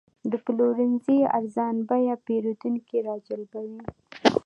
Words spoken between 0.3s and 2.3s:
د پلورنځي ارزانه بیې